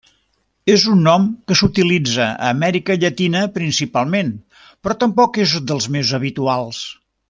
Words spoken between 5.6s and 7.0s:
dels més habituals.